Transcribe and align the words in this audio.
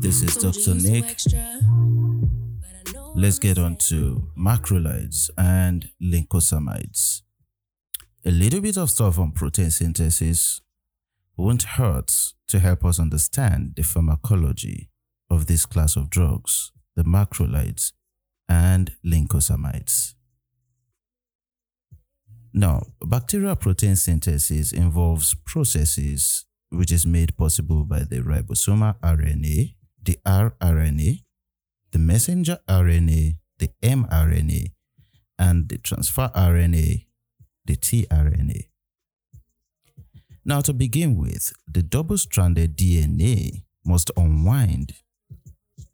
This 0.00 0.22
is 0.22 0.36
Dr. 0.36 0.74
Nick. 0.74 1.16
Let's 3.14 3.38
get 3.38 3.58
on 3.58 3.76
to 3.88 4.30
macrolides 4.36 5.30
and 5.38 5.88
lincosamides. 6.02 7.22
A 8.24 8.30
little 8.30 8.60
bit 8.60 8.76
of 8.78 8.90
stuff 8.90 9.18
on 9.18 9.32
protein 9.32 9.70
synthesis 9.70 10.60
won't 11.38 11.62
hurt 11.62 12.32
to 12.48 12.58
help 12.58 12.84
us 12.84 12.98
understand 12.98 13.74
the 13.76 13.82
pharmacology 13.82 14.90
of 15.30 15.46
this 15.46 15.64
class 15.64 15.96
of 15.96 16.10
drugs, 16.10 16.72
the 16.96 17.04
macrolides 17.04 17.92
and 18.48 18.92
lincosamides. 19.06 20.14
Now, 22.52 22.82
bacterial 23.04 23.54
protein 23.54 23.94
synthesis 23.94 24.72
involves 24.72 25.34
processes 25.34 26.44
which 26.70 26.90
is 26.90 27.06
made 27.06 27.36
possible 27.36 27.84
by 27.84 28.00
the 28.00 28.20
ribosomal 28.20 28.98
RNA, 29.00 29.74
the 30.02 30.18
rRNA, 30.26 31.22
the 31.92 31.98
messenger 31.98 32.58
RNA, 32.68 33.36
the 33.58 33.70
mRNA, 33.82 34.72
and 35.38 35.68
the 35.68 35.78
transfer 35.78 36.30
RNA, 36.34 37.06
the 37.64 37.76
tRNA. 37.76 38.68
Now, 40.48 40.62
to 40.62 40.72
begin 40.72 41.18
with, 41.18 41.52
the 41.70 41.82
double 41.82 42.16
stranded 42.16 42.74
DNA 42.74 43.64
must 43.84 44.10
unwind, 44.16 44.94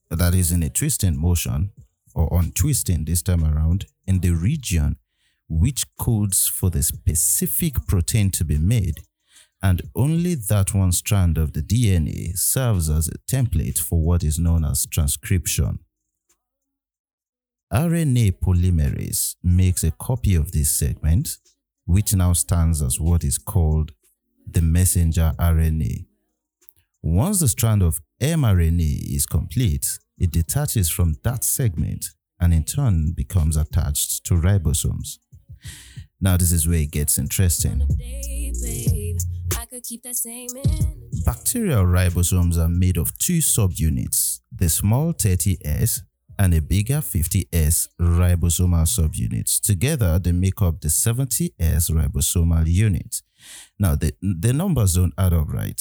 that 0.09 0.33
is, 0.33 0.53
in 0.53 0.63
a 0.63 0.71
twisting 0.71 1.21
motion, 1.21 1.73
or 2.15 2.29
untwisting 2.31 3.05
this 3.05 3.21
time 3.21 3.43
around, 3.43 3.87
in 4.07 4.21
the 4.21 4.31
region 4.31 4.99
which 5.49 5.85
codes 5.97 6.47
for 6.47 6.71
the 6.71 6.85
specific 6.85 7.85
protein 7.89 8.31
to 8.31 8.45
be 8.45 8.57
made, 8.57 9.01
and 9.61 9.83
only 9.97 10.37
that 10.37 10.73
one 10.73 10.93
strand 10.93 11.37
of 11.37 11.53
the 11.53 11.61
DNA 11.61 12.39
serves 12.39 12.89
as 12.89 13.09
a 13.09 13.19
template 13.29 13.81
for 13.81 14.01
what 14.01 14.23
is 14.23 14.39
known 14.39 14.65
as 14.65 14.87
transcription. 14.87 15.81
RNA 17.73 18.39
polymerase 18.39 19.35
makes 19.43 19.83
a 19.83 19.91
copy 19.91 20.37
of 20.37 20.53
this 20.53 20.71
segment, 20.79 21.39
which 21.87 22.15
now 22.15 22.33
stands 22.33 22.81
as 22.81 23.01
what 23.01 23.25
is 23.25 23.37
called 23.37 23.91
the 24.47 24.63
messenger 24.63 25.33
RNA. 25.39 26.07
Once 27.03 27.41
the 27.41 27.49
strand 27.49 27.83
of 27.83 28.01
mRNA 28.21 29.15
is 29.15 29.27
complete, 29.27 29.87
it 30.19 30.31
detaches 30.31 30.89
from 30.89 31.17
that 31.23 31.45
segment 31.45 32.07
and 32.41 32.55
in 32.55 32.65
turn 32.65 33.13
becomes 33.13 33.57
attached 33.57 34.25
to 34.25 34.35
ribosomes. 34.35 35.19
Now, 36.21 36.37
this 36.37 36.53
is 36.53 36.67
where 36.67 36.79
it 36.79 36.91
gets 36.91 37.19
interesting. 37.19 37.87
Bacterial 41.25 41.85
ribosomes 41.85 42.57
are 42.57 42.69
made 42.69 42.97
of 42.97 43.17
two 43.19 43.39
subunits 43.39 44.41
the 44.57 44.69
small 44.69 45.13
30S 45.13 46.01
and 46.39 46.55
a 46.55 46.61
bigger 46.61 46.99
50S 46.99 47.89
ribosomal 48.01 48.87
subunits. 48.87 49.61
Together, 49.61 50.19
they 50.19 50.33
make 50.33 50.61
up 50.63 50.81
the 50.81 50.89
70S 50.89 51.91
ribosomal 51.91 52.65
unit. 52.67 53.23
Now, 53.79 53.95
the, 53.95 54.15
the 54.21 54.53
numbers 54.53 54.95
don't 54.95 55.15
add 55.19 55.33
up 55.33 55.53
right. 55.53 55.81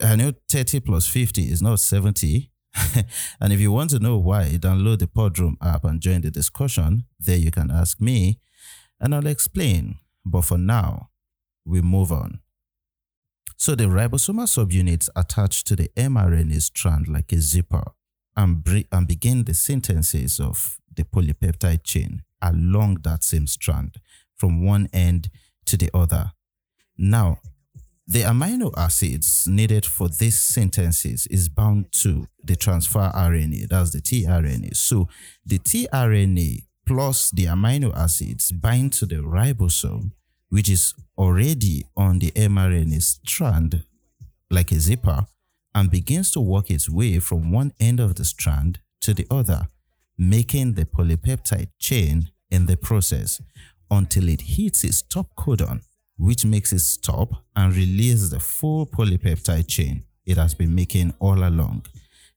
I 0.00 0.16
know 0.16 0.32
30 0.48 0.80
plus 0.80 1.06
50 1.06 1.42
is 1.42 1.62
not 1.62 1.80
70. 1.80 2.50
and 3.40 3.52
if 3.52 3.60
you 3.60 3.70
want 3.70 3.90
to 3.90 3.98
know 3.98 4.18
why, 4.18 4.50
download 4.58 4.98
the 4.98 5.06
Podroom 5.06 5.56
app 5.62 5.84
and 5.84 6.00
join 6.00 6.22
the 6.22 6.30
discussion. 6.30 7.04
There 7.18 7.36
you 7.36 7.50
can 7.50 7.70
ask 7.70 8.00
me, 8.00 8.40
and 9.00 9.14
I'll 9.14 9.26
explain. 9.26 9.96
But 10.24 10.42
for 10.42 10.58
now, 10.58 11.10
we 11.64 11.82
move 11.82 12.10
on. 12.10 12.40
So 13.56 13.74
the 13.74 13.84
ribosomal 13.84 14.48
subunits 14.48 15.08
attach 15.14 15.64
to 15.64 15.76
the 15.76 15.88
mRNA 15.96 16.60
strand 16.62 17.08
like 17.08 17.32
a 17.32 17.40
zipper 17.40 17.92
and, 18.36 18.64
bre- 18.64 18.88
and 18.90 19.06
begin 19.06 19.44
the 19.44 19.54
synthesis 19.54 20.40
of 20.40 20.78
the 20.94 21.04
polypeptide 21.04 21.84
chain 21.84 22.22
along 22.42 22.98
that 23.04 23.24
same 23.24 23.46
strand 23.46 23.96
from 24.36 24.64
one 24.64 24.88
end 24.92 25.30
to 25.66 25.76
the 25.76 25.90
other. 25.94 26.32
Now, 26.96 27.38
the 28.06 28.22
amino 28.22 28.72
acids 28.76 29.46
needed 29.46 29.86
for 29.86 30.08
these 30.08 30.38
sentences 30.38 31.26
is 31.28 31.48
bound 31.48 31.90
to 32.02 32.26
the 32.42 32.54
transfer 32.54 33.10
RNA, 33.14 33.68
that's 33.68 33.90
the 33.90 34.00
tRNA. 34.00 34.76
So 34.76 35.08
the 35.44 35.58
tRNA 35.58 36.64
plus 36.86 37.30
the 37.30 37.46
amino 37.46 37.96
acids 37.96 38.52
bind 38.52 38.92
to 38.94 39.06
the 39.06 39.16
ribosome, 39.16 40.12
which 40.50 40.68
is 40.68 40.94
already 41.16 41.84
on 41.96 42.18
the 42.18 42.30
mRNA 42.32 43.02
strand 43.02 43.84
like 44.50 44.70
a 44.70 44.78
zipper, 44.78 45.26
and 45.74 45.90
begins 45.90 46.30
to 46.32 46.40
work 46.40 46.70
its 46.70 46.88
way 46.88 47.18
from 47.18 47.50
one 47.50 47.72
end 47.80 48.00
of 48.00 48.14
the 48.14 48.24
strand 48.24 48.78
to 49.00 49.14
the 49.14 49.26
other, 49.30 49.68
making 50.16 50.74
the 50.74 50.84
polypeptide 50.84 51.70
chain 51.80 52.28
in 52.50 52.66
the 52.66 52.76
process 52.76 53.40
until 53.90 54.28
it 54.28 54.42
hits 54.42 54.84
its 54.84 54.98
stop 54.98 55.34
codon, 55.36 55.80
which 56.16 56.44
makes 56.44 56.72
it 56.72 56.80
stop 56.80 57.44
and 57.56 57.74
release 57.74 58.28
the 58.30 58.40
full 58.40 58.86
polypeptide 58.86 59.66
chain 59.66 60.04
it 60.26 60.36
has 60.36 60.54
been 60.54 60.74
making 60.74 61.12
all 61.18 61.44
along. 61.44 61.84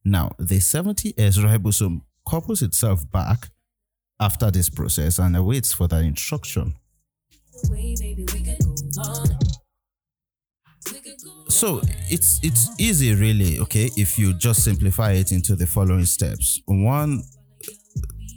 Now, 0.03 0.31
the 0.39 0.57
70S 0.57 1.38
ribosome 1.38 2.01
couples 2.27 2.61
itself 2.61 3.09
back 3.11 3.49
after 4.19 4.51
this 4.51 4.69
process 4.69 5.19
and 5.19 5.35
awaits 5.35 5.73
for 5.73 5.88
that 5.88 6.03
instruction. 6.03 6.75
So 11.49 11.81
it's 12.09 12.39
it's 12.44 12.69
easy 12.79 13.13
really, 13.13 13.59
okay, 13.59 13.89
if 13.97 14.17
you 14.19 14.33
just 14.33 14.63
simplify 14.63 15.13
it 15.13 15.31
into 15.31 15.55
the 15.55 15.65
following 15.65 16.05
steps. 16.05 16.61
One 16.65 17.23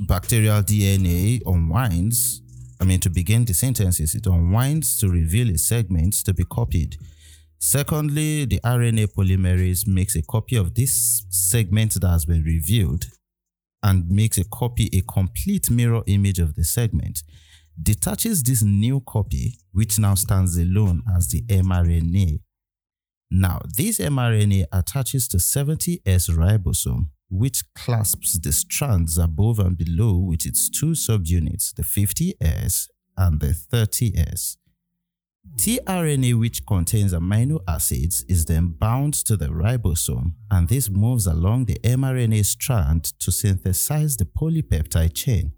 bacterial 0.00 0.62
DNA 0.62 1.42
unwinds, 1.46 2.42
I 2.80 2.84
mean 2.84 3.00
to 3.00 3.10
begin 3.10 3.44
the 3.44 3.54
synthesis, 3.54 4.14
it 4.14 4.26
unwinds 4.26 4.98
to 5.00 5.08
reveal 5.10 5.50
a 5.50 5.58
segment 5.58 6.14
to 6.24 6.32
be 6.32 6.44
copied. 6.44 6.96
Secondly, 7.58 8.46
the 8.46 8.58
RNA 8.60 9.08
polymerase 9.14 9.86
makes 9.86 10.16
a 10.16 10.22
copy 10.22 10.56
of 10.56 10.74
this 10.74 11.26
segment 11.28 12.00
that 12.00 12.08
has 12.08 12.24
been 12.24 12.42
revealed 12.42 13.06
and 13.82 14.08
makes 14.08 14.38
a 14.38 14.44
copy 14.44 14.88
a 14.94 15.02
complete 15.02 15.70
mirror 15.70 16.02
image 16.06 16.38
of 16.38 16.54
the 16.54 16.64
segment 16.64 17.22
detaches 17.82 18.42
this 18.42 18.62
new 18.62 19.00
copy, 19.00 19.58
which 19.72 19.98
now 19.98 20.14
stands 20.14 20.56
alone 20.56 21.02
as 21.16 21.28
the 21.28 21.42
mRNA. 21.42 22.40
Now, 23.30 23.60
this 23.76 23.98
mRNA 23.98 24.66
attaches 24.72 25.28
to 25.28 25.36
70S 25.36 26.30
ribosome, 26.30 27.08
which 27.30 27.62
clasps 27.74 28.38
the 28.38 28.52
strands 28.52 29.16
above 29.16 29.58
and 29.58 29.78
below 29.78 30.16
with 30.16 30.44
its 30.44 30.68
two 30.68 30.92
subunits, 30.92 31.74
the 31.74 31.82
50S 31.82 32.88
and 33.16 33.41
the 33.41 33.54
30S. 33.72 34.56
tRNA, 35.56 36.38
which 36.38 36.66
contains 36.66 37.14
amino 37.14 37.60
acids, 37.69 38.24
is 38.28 38.44
then 38.44 38.69
bound 38.69 39.14
to 39.14 39.36
the 39.36 39.46
ribosome, 39.48 40.34
and 40.50 40.69
this 40.69 40.90
moves 40.90 41.26
along 41.26 41.66
the 41.66 41.78
mRNA 41.84 42.44
strand 42.44 43.04
to 43.20 43.30
synthesize 43.30 44.16
the 44.16 44.24
polypeptide 44.24 45.14
chain. 45.14 45.52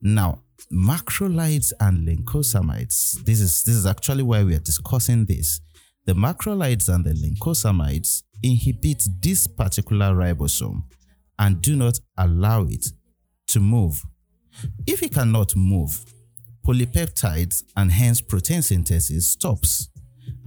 Now, 0.00 0.42
macrolides 0.72 1.72
and 1.80 2.06
lincosamides. 2.06 3.24
This 3.24 3.40
is 3.40 3.64
this 3.64 3.74
is 3.74 3.86
actually 3.86 4.22
why 4.22 4.44
we 4.44 4.54
are 4.54 4.60
discussing 4.60 5.24
this. 5.26 5.60
The 6.06 6.14
macrolides 6.14 6.88
and 6.88 7.04
the 7.04 7.14
lincosamides 7.14 8.22
inhibit 8.42 9.02
this 9.20 9.46
particular 9.46 10.14
ribosome 10.14 10.84
and 11.38 11.60
do 11.60 11.74
not 11.74 11.98
allow 12.16 12.62
it 12.64 12.86
to 13.48 13.60
move. 13.60 14.02
If 14.86 15.02
it 15.02 15.12
cannot 15.12 15.56
move, 15.56 16.04
polypeptides 16.64 17.64
and 17.76 17.90
hence 17.90 18.20
protein 18.20 18.62
synthesis 18.62 19.30
stops 19.30 19.88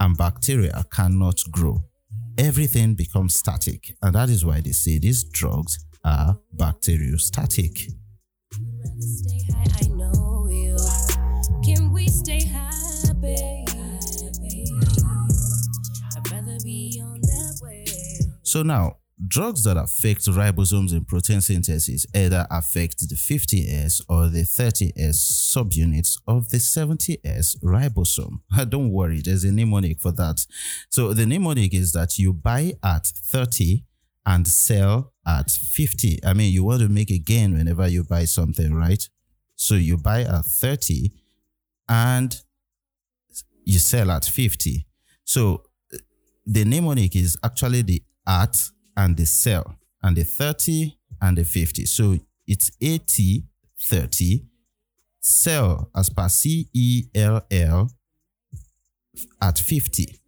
and 0.00 0.16
bacteria 0.16 0.84
cannot 0.90 1.40
grow. 1.50 1.84
Everything 2.38 2.94
becomes 2.94 3.36
static, 3.36 3.96
and 4.02 4.14
that 4.14 4.30
is 4.30 4.44
why 4.44 4.60
they 4.60 4.72
say 4.72 4.98
these 4.98 5.24
drugs 5.24 5.84
are 6.04 6.38
bacteriostatic. 6.56 7.92
So 18.50 18.64
now, 18.64 18.96
drugs 19.28 19.62
that 19.62 19.76
affect 19.76 20.22
ribosomes 20.26 20.92
in 20.92 21.04
protein 21.04 21.40
synthesis 21.40 22.04
either 22.12 22.48
affect 22.50 23.08
the 23.08 23.14
50S 23.14 24.02
or 24.08 24.26
the 24.26 24.42
30S 24.42 25.54
subunits 25.54 26.18
of 26.26 26.48
the 26.48 26.56
70S 26.56 27.62
ribosome. 27.62 28.40
Ah, 28.52 28.64
don't 28.64 28.90
worry, 28.90 29.20
there's 29.20 29.44
a 29.44 29.52
mnemonic 29.52 30.00
for 30.00 30.10
that. 30.10 30.44
So 30.88 31.14
the 31.14 31.26
mnemonic 31.26 31.72
is 31.74 31.92
that 31.92 32.18
you 32.18 32.32
buy 32.32 32.72
at 32.82 33.06
30 33.06 33.84
and 34.26 34.48
sell 34.48 35.12
at 35.24 35.48
50. 35.48 36.18
I 36.24 36.34
mean, 36.34 36.52
you 36.52 36.64
want 36.64 36.80
to 36.82 36.88
make 36.88 37.12
a 37.12 37.18
gain 37.18 37.56
whenever 37.56 37.86
you 37.86 38.02
buy 38.02 38.24
something, 38.24 38.74
right? 38.74 39.08
So 39.54 39.76
you 39.76 39.96
buy 39.96 40.22
at 40.22 40.44
30 40.44 41.12
and 41.88 42.36
you 43.64 43.78
sell 43.78 44.10
at 44.10 44.24
50. 44.24 44.88
So 45.24 45.62
eh, 45.94 45.98
the 46.44 46.64
mnemonic 46.64 47.14
is 47.14 47.38
actually 47.44 47.82
the 47.82 48.02
at 48.26 48.56
and 48.96 49.16
the 49.16 49.26
sell 49.26 49.76
and 50.02 50.16
the 50.16 50.24
30 50.24 50.96
and 51.20 51.36
the 51.38 51.44
50. 51.44 51.86
So 51.86 52.18
it's 52.46 52.70
AT, 52.82 53.18
30, 53.80 54.44
sell 55.20 55.90
as 55.94 56.10
per 56.10 56.28
C 56.28 56.68
E 56.72 57.04
L 57.14 57.44
L 57.50 57.90
at 59.40 59.58
50. 59.58 60.20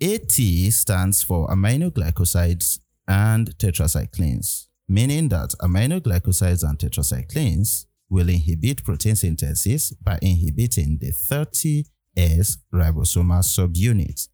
AT 0.00 0.72
stands 0.72 1.22
for 1.22 1.48
aminoglycosides 1.48 2.78
and 3.08 3.56
tetracyclines, 3.58 4.66
meaning 4.88 5.28
that 5.28 5.54
aminoglycosides 5.60 6.62
and 6.62 6.78
tetracyclines 6.78 7.86
will 8.08 8.28
inhibit 8.28 8.84
protein 8.84 9.16
synthesis 9.16 9.92
by 9.92 10.18
inhibiting 10.22 10.98
the 11.00 11.10
30S 11.10 12.58
ribosomal 12.72 13.42
subunit, 13.42 14.28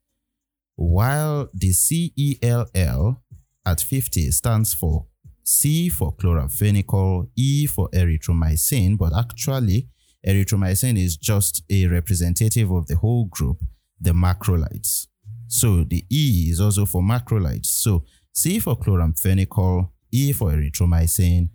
while 0.76 1.49
the 1.55 1.73
CELL 1.73 3.23
at 3.67 3.81
50 3.81 4.31
stands 4.31 4.75
for 4.75 5.06
C 5.43 5.88
for 5.88 6.15
chloramphenicol, 6.17 7.29
E 7.37 7.67
for 7.67 7.88
erythromycin, 7.91 8.97
but 8.97 9.12
actually 9.17 9.88
erythromycin 10.26 10.99
is 10.99 11.17
just 11.17 11.62
a 11.71 11.87
representative 11.87 12.71
of 12.71 12.87
the 12.87 12.97
whole 12.97 13.26
group, 13.26 13.62
the 14.00 14.12
macrolides. 14.12 15.06
So 15.49 15.85
the 15.85 16.05
E 16.11 16.49
is 16.50 16.61
also 16.61 16.87
for 16.87 17.03
macrolides. 17.03 17.67
So 17.67 18.05
C 18.32 18.59
for 18.59 18.77
chloramphenicol, 18.77 19.91
E 20.11 20.32
for 20.32 20.53
erythromycin, 20.53 21.50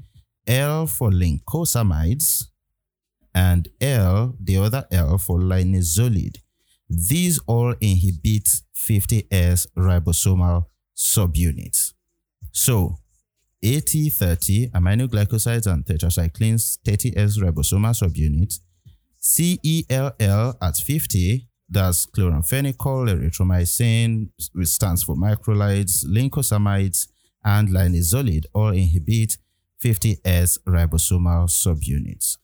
L 0.47 0.87
for 0.87 1.09
lincosamides, 1.09 2.45
and 3.33 3.67
L, 3.81 4.35
the 4.39 4.57
other 4.57 4.85
L 4.91 5.17
for 5.17 5.39
linezolid. 5.39 6.37
These 6.89 7.39
all 7.45 7.75
inhibit 7.79 8.61
50S 8.75 9.67
ribosomal 9.77 10.65
subunits. 10.97 11.93
So, 12.51 12.97
AT30 13.63 14.71
aminoglycosides 14.71 15.71
and 15.71 15.85
tetracyclines 15.85 16.79
30S 16.83 17.37
ribosomal 17.37 17.93
subunit, 17.93 18.59
CELL 19.19 20.57
at 20.61 20.77
50 20.77 21.49
that's 21.69 22.07
chloramphenicol, 22.07 23.07
erythromycin, 23.07 24.29
which 24.53 24.69
stands 24.69 25.03
for 25.03 25.15
macrolides, 25.15 26.03
lincosamides, 26.05 27.07
and 27.43 27.69
linezolid 27.69 28.45
all 28.53 28.69
inhibit 28.69 29.37
50S 29.83 30.59
ribosomal 30.67 31.47
subunits. 31.47 32.37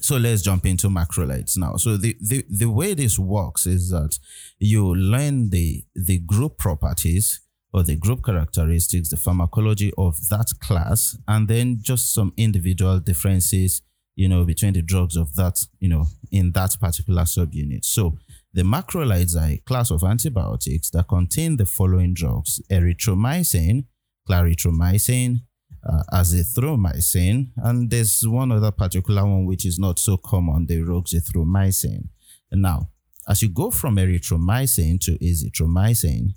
So 0.00 0.16
let's 0.16 0.42
jump 0.42 0.66
into 0.66 0.88
macrolides 0.88 1.56
now. 1.56 1.76
So 1.76 1.96
the, 1.96 2.16
the, 2.20 2.44
the 2.48 2.70
way 2.70 2.94
this 2.94 3.18
works 3.18 3.66
is 3.66 3.90
that 3.90 4.18
you 4.58 4.94
learn 4.94 5.50
the, 5.50 5.84
the 5.94 6.18
group 6.18 6.58
properties 6.58 7.40
or 7.72 7.82
the 7.84 7.96
group 7.96 8.24
characteristics, 8.24 9.10
the 9.10 9.16
pharmacology 9.16 9.92
of 9.96 10.28
that 10.28 10.52
class, 10.60 11.16
and 11.28 11.48
then 11.48 11.78
just 11.80 12.12
some 12.12 12.32
individual 12.36 12.98
differences, 12.98 13.80
you 14.16 14.28
know, 14.28 14.44
between 14.44 14.72
the 14.72 14.82
drugs 14.82 15.16
of 15.16 15.34
that, 15.36 15.64
you 15.78 15.88
know, 15.88 16.06
in 16.30 16.52
that 16.52 16.76
particular 16.80 17.22
subunit. 17.22 17.84
So 17.84 18.18
the 18.52 18.62
macrolides 18.62 19.40
are 19.40 19.52
a 19.52 19.62
class 19.64 19.90
of 19.90 20.02
antibiotics 20.02 20.90
that 20.90 21.08
contain 21.08 21.56
the 21.56 21.64
following 21.64 22.12
drugs: 22.12 22.60
erythromycin, 22.70 23.84
clarithromycin, 24.28 25.42
uh, 25.88 26.02
azithromycin, 26.12 27.50
and 27.56 27.90
there's 27.90 28.26
one 28.26 28.52
other 28.52 28.70
particular 28.70 29.22
one 29.24 29.46
which 29.46 29.66
is 29.66 29.78
not 29.78 29.98
so 29.98 30.16
common, 30.16 30.66
the 30.66 30.78
roxithromycin. 30.78 32.08
Now, 32.52 32.90
as 33.28 33.42
you 33.42 33.48
go 33.48 33.70
from 33.70 33.96
erythromycin 33.96 35.00
to 35.00 35.18
azithromycin, 35.18 36.34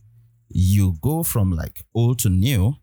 you 0.49 0.95
go 1.01 1.23
from 1.23 1.51
like 1.51 1.83
old 1.93 2.19
to 2.19 2.29
new, 2.29 2.75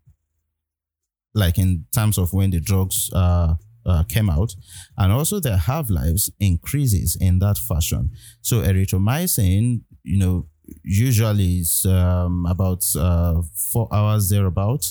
like 1.33 1.57
in 1.57 1.85
terms 1.93 2.17
of 2.17 2.33
when 2.33 2.51
the 2.51 2.59
drugs 2.59 3.09
uh, 3.13 3.55
uh, 3.85 4.03
came 4.03 4.29
out, 4.29 4.53
and 4.97 5.11
also 5.11 5.39
their 5.39 5.57
half 5.57 5.89
lives 5.89 6.29
increases 6.39 7.17
in 7.19 7.39
that 7.39 7.57
fashion. 7.57 8.11
So 8.41 8.61
erythromycin, 8.61 9.81
you 10.03 10.17
know, 10.17 10.47
usually 10.83 11.59
is 11.59 11.85
um, 11.85 12.45
about 12.47 12.83
uh, 12.97 13.41
four 13.71 13.87
hours 13.91 14.29
thereabout 14.29 14.85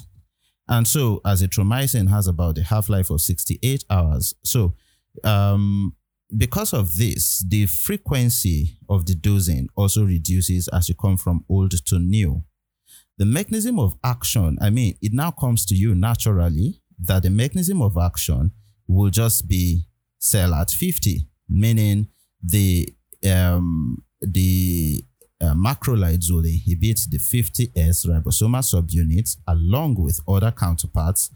and 0.73 0.89
so, 0.89 1.21
azithromycin 1.27 2.09
has 2.09 2.27
about 2.27 2.57
a 2.57 2.63
half 2.63 2.89
life 2.89 3.11
of 3.11 3.21
68 3.21 3.85
hours. 3.91 4.35
So, 4.43 4.75
um, 5.23 5.95
because 6.35 6.73
of 6.73 6.97
this, 6.97 7.45
the 7.47 7.67
frequency 7.67 8.79
of 8.89 9.05
the 9.05 9.15
dosing 9.15 9.69
also 9.77 10.03
reduces 10.03 10.69
as 10.69 10.89
you 10.89 10.95
come 10.95 11.19
from 11.19 11.45
old 11.47 11.73
to 11.73 11.99
new. 11.99 12.45
The 13.19 13.27
mechanism 13.27 13.79
of 13.79 13.97
action, 14.03 14.57
I 14.63 14.71
mean, 14.71 14.97
it 15.03 15.13
now 15.13 15.31
comes 15.31 15.67
to 15.67 15.75
you 15.75 15.95
naturally 15.95 16.81
that 17.01 17.25
the 17.25 17.31
mechanism 17.31 17.83
of 17.83 17.99
action 17.99 18.53
will 18.89 19.11
just 19.11 19.47
be 19.47 19.83
cell 20.21 20.55
at 20.55 20.71
50, 20.71 21.29
meaning 21.51 22.09
the 22.43 22.89
um, 23.31 24.03
the 24.23 25.05
uh, 25.43 25.55
macrolides 25.55 26.31
will 26.31 26.45
inhibit 26.45 27.01
the 27.11 27.19
50S 27.19 28.07
ribosomal 28.07 28.63
subunits 28.63 29.37
along 29.47 29.97
with 29.97 30.21
other 30.29 30.53
counterparts 30.53 31.31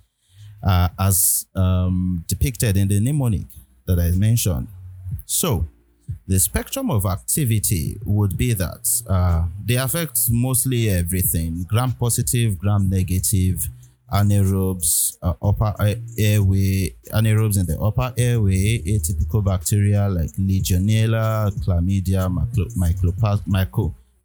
uh, 0.62 0.88
as 0.98 1.46
um, 1.54 2.24
depicted 2.28 2.76
in 2.76 2.88
the 2.88 3.00
mnemonic 3.00 3.46
that 3.86 3.98
I 3.98 4.10
mentioned. 4.12 4.68
So, 5.24 5.66
the 6.28 6.38
spectrum 6.38 6.90
of 6.90 7.04
activity 7.04 7.98
would 8.04 8.36
be 8.36 8.52
that 8.52 9.02
uh, 9.08 9.46
they 9.64 9.74
affect 9.74 10.30
mostly 10.30 10.88
everything 10.88 11.64
gram 11.68 11.92
positive, 11.92 12.58
gram 12.58 12.88
negative, 12.88 13.68
anaerobes, 14.12 15.16
uh, 15.22 15.34
upper 15.42 15.74
airway, 16.18 16.94
anaerobes 17.12 17.58
in 17.58 17.66
the 17.66 17.78
upper 17.80 18.12
airway, 18.16 18.82
atypical 18.86 19.44
bacteria 19.44 20.08
like 20.08 20.30
Legionella, 20.32 21.50
Chlamydia, 21.64 22.28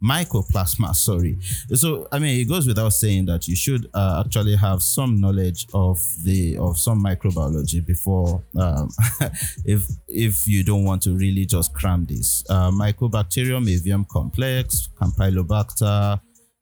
mycoplasma. 0.03 0.95
Sorry. 0.95 1.37
So 1.73 2.07
I 2.11 2.19
mean, 2.19 2.39
it 2.41 2.45
goes 2.45 2.67
without 2.67 2.89
saying 2.89 3.25
that 3.27 3.47
you 3.47 3.55
should 3.55 3.89
uh, 3.93 4.23
actually 4.25 4.55
have 4.55 4.81
some 4.81 5.19
knowledge 5.21 5.67
of 5.73 5.99
the 6.23 6.57
of 6.57 6.77
some 6.77 7.03
microbiology 7.03 7.85
before, 7.85 8.43
um, 8.57 8.89
if 9.65 9.85
if 10.07 10.47
you 10.47 10.63
don't 10.63 10.83
want 10.83 11.01
to 11.03 11.11
really 11.11 11.45
just 11.45 11.73
cram 11.73 12.05
this. 12.05 12.43
Uh, 12.49 12.71
Mycobacterium 12.71 13.67
avium 13.67 14.07
complex, 14.07 14.89
Campylobacter 14.99 16.19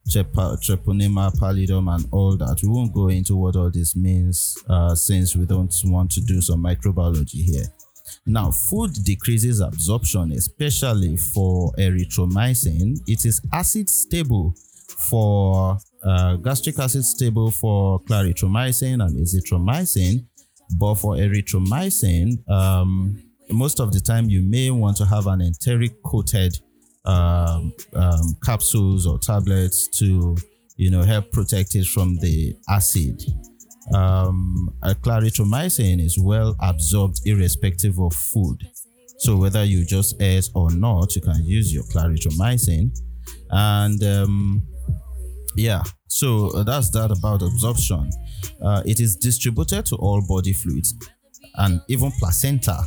treponema 0.10 1.32
pallidum 1.39 1.94
and 1.94 2.08
all 2.12 2.36
that. 2.38 2.60
We 2.63 2.70
won't 2.70 2.94
go 2.94 3.08
into 3.10 3.36
what 3.36 3.56
all 3.56 3.70
this 3.70 3.96
means 3.96 4.58
uh, 4.68 4.96
since 4.96 5.36
we 5.36 5.46
don't 5.46 5.74
want 5.86 6.12
to 6.12 6.22
do 6.22 6.42
some 6.42 6.63
microbiology 6.63 7.44
here. 7.44 7.66
Now, 8.25 8.51
food 8.51 8.92
decreases 9.04 9.60
absorption, 9.60 10.32
especially 10.32 11.18
for 11.18 11.72
erythromycin. 11.74 13.00
It 13.08 13.25
is 13.25 13.42
acid 13.54 13.89
stable 13.89 14.56
for 15.10 15.78
uh, 16.04 16.36
gastric 16.38 16.80
acid 16.80 17.06
stable 17.06 17.51
for 17.51 18.01
clarithromycin 18.04 19.06
and 19.06 19.16
azithromycin, 19.20 20.25
but 20.78 20.96
for 20.96 21.16
erythromycin, 21.16 22.50
um, 22.50 23.22
most 23.50 23.80
of 23.80 23.92
the 23.92 24.00
time 24.00 24.30
you 24.30 24.42
may 24.42 24.70
want 24.70 24.98
to 24.98 25.06
have 25.06 25.28
an 25.28 25.42
enteric 25.42 26.01
coated 26.04 26.60
um, 27.06 27.74
um, 27.94 28.38
capsules 28.44 29.08
or 29.08 29.18
tablets 29.20 29.88
to 30.00 30.36
you 30.75 30.89
know 30.89 31.01
help 31.01 31.32
protect 31.32 31.75
it 31.75 31.86
from 31.86 32.18
the 32.18 32.56
acid. 32.70 33.22
Um, 33.94 34.70
clarithromycin 34.84 36.00
is 36.03 36.18
well 36.20 36.56
absorbed 36.62 37.22
irrespective 37.25 38.00
of 38.00 38.13
food. 38.13 38.70
So 39.18 39.36
whether 39.36 39.63
you 39.63 39.86
just 39.86 40.22
eat 40.22 40.48
or 40.53 40.72
not, 40.72 41.15
you 41.15 41.22
can 41.22 41.44
use 41.44 41.74
your 41.74 41.84
clarithromycin. 41.84 42.98
And 43.50 44.03
um, 44.03 44.62
yeah, 45.56 45.84
so 46.08 46.63
that's 46.63 46.89
that 46.91 47.12
about 47.12 47.41
absorption. 47.41 48.10
Uh, 48.62 48.84
it 48.86 49.00
is 49.00 49.15
distributed 49.15 49.86
to 49.88 49.96
all 49.96 50.25
body 50.27 50.53
fluids 50.53 50.94
and 51.56 51.82
even 51.89 52.12
placenta, 52.20 52.82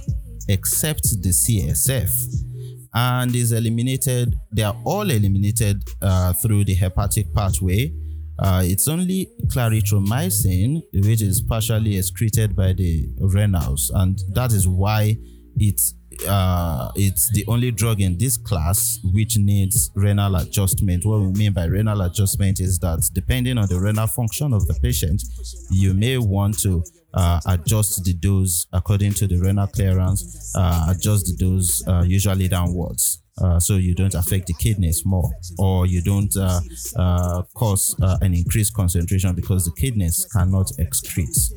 except 0.49 1.03
the 1.23 1.31
CSF 1.31 2.52
and 2.95 3.35
is 3.35 3.53
eliminated. 3.53 4.35
They 4.53 4.63
are 4.63 4.77
all 4.85 5.11
eliminated 5.11 5.83
uh, 6.01 6.33
through 6.35 6.65
the 6.65 6.75
hepatic 6.75 7.33
pathway 7.35 7.93
Uh, 8.39 8.63
it's 8.65 8.89
only 8.89 9.29
clarithromycin, 9.47 10.83
which 11.07 11.23
is 11.23 11.41
partially 11.41 11.97
excreted 11.97 12.57
by 12.57 12.73
the 12.73 13.07
renals, 13.21 13.91
and 13.95 14.19
that 14.35 14.53
is 14.53 14.67
why 14.67 15.17
it's 15.57 15.95
uh, 16.29 16.91
it's 16.95 17.31
the 17.33 17.45
only 17.47 17.71
drug 17.71 18.01
in 18.01 18.19
this 18.19 18.37
class 18.37 18.99
which 19.15 19.39
needs 19.39 19.91
renal 19.95 20.37
adjustment. 20.37 21.05
What 21.05 21.21
we 21.21 21.33
mean 21.33 21.53
by 21.53 21.65
renal 21.67 22.01
adjustment 22.03 22.61
is 22.61 22.79
that 22.81 23.09
depending 23.13 23.59
on 23.59 23.69
the 23.69 23.79
renal 23.79 24.07
function 24.07 24.53
of 24.53 24.67
the 24.67 24.75
patient, 24.83 25.23
you 25.71 25.95
may 25.95 26.19
want 26.19 26.59
to 26.61 26.83
uh, 27.15 27.41
adjust 27.47 28.05
the 28.05 28.15
dose 28.15 28.67
according 28.73 29.13
to 29.15 29.27
the 29.27 29.39
renal 29.39 29.67
clearance, 29.67 30.53
uh, 30.57 30.87
adjust 30.91 31.27
the 31.27 31.37
dose 31.37 31.87
uh, 31.87 32.03
usually 32.07 32.49
downwards. 32.49 33.19
Uh, 33.41 33.59
so 33.59 33.77
you 33.77 33.95
don't 33.95 34.15
affect 34.15 34.47
the 34.47 34.55
kidneys 34.55 35.07
more, 35.07 35.31
or 35.59 35.87
you 35.87 36.03
don't 36.03 36.37
uh, 36.37 36.61
uh, 36.97 37.43
cause 37.55 37.97
an 38.21 38.35
increased 38.35 38.75
concentration 38.75 39.35
because 39.35 39.65
the 39.65 39.73
kidneys 39.73 40.27
cannot 40.33 40.67
excrete. 40.79 41.51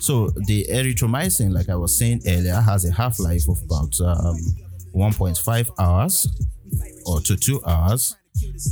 So 0.00 0.28
the 0.46 0.66
erythromycin, 0.70 1.52
like 1.52 1.68
I 1.68 1.74
was 1.74 1.98
saying 1.98 2.22
earlier, 2.26 2.60
has 2.60 2.84
a 2.84 2.92
half 2.92 3.18
life 3.18 3.48
of 3.48 3.60
about 3.62 3.98
um, 4.00 4.36
1.5 4.94 5.70
hours 5.78 6.28
or 7.06 7.20
to 7.20 7.36
two 7.36 7.60
hours. 7.66 8.16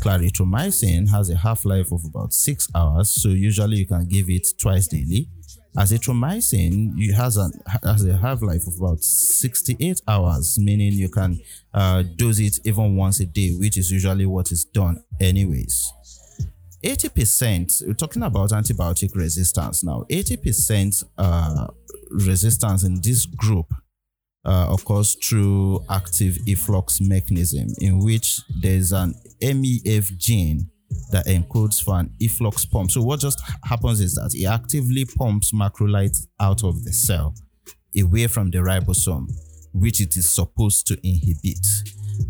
Clarithromycin 0.02 1.08
has 1.10 1.30
a 1.30 1.36
half 1.36 1.64
life 1.64 1.90
of 1.90 2.04
about 2.04 2.32
six 2.32 2.68
hours. 2.74 3.10
So 3.10 3.30
usually 3.30 3.78
you 3.78 3.86
can 3.86 4.06
give 4.06 4.28
it 4.28 4.46
twice 4.58 4.86
daily. 4.86 5.28
Azithromycin 5.76 6.92
it 6.96 7.14
has 7.14 7.36
a 7.36 7.50
has 7.82 8.04
a 8.06 8.16
half 8.16 8.42
life 8.42 8.66
of 8.66 8.74
about 8.78 9.02
68 9.02 10.00
hours, 10.06 10.56
meaning 10.58 10.92
you 10.92 11.08
can 11.08 11.40
uh, 11.72 12.02
dose 12.16 12.38
it 12.38 12.60
even 12.64 12.96
once 12.96 13.18
a 13.20 13.26
day, 13.26 13.52
which 13.58 13.76
is 13.76 13.90
usually 13.90 14.26
what 14.26 14.52
is 14.52 14.64
done 14.64 15.02
anyways. 15.20 15.92
80%, 16.84 17.86
we're 17.86 17.94
talking 17.94 18.22
about 18.22 18.50
antibiotic 18.50 19.16
resistance 19.16 19.82
now. 19.82 20.04
80% 20.10 21.02
uh, 21.16 21.66
resistance 22.10 22.84
in 22.84 23.00
this 23.00 23.24
group 23.24 23.72
uh, 24.44 24.68
occurs 24.78 25.14
through 25.14 25.82
active 25.88 26.38
efflux 26.46 27.00
mechanism, 27.00 27.68
in 27.78 27.98
which 27.98 28.40
there's 28.60 28.92
an 28.92 29.14
MEF 29.40 30.16
gene 30.18 30.70
that 31.10 31.26
encodes 31.26 31.82
for 31.82 31.98
an 31.98 32.10
efflux 32.20 32.64
pump. 32.64 32.90
So 32.90 33.02
what 33.02 33.20
just 33.20 33.40
happens 33.64 34.00
is 34.00 34.14
that 34.14 34.34
it 34.34 34.46
actively 34.46 35.04
pumps 35.04 35.52
macrolides 35.52 36.26
out 36.40 36.64
of 36.64 36.84
the 36.84 36.92
cell 36.92 37.34
away 37.98 38.26
from 38.26 38.50
the 38.50 38.58
ribosome, 38.58 39.30
which 39.72 40.00
it 40.00 40.16
is 40.16 40.30
supposed 40.30 40.86
to 40.88 40.98
inhibit. 41.06 41.66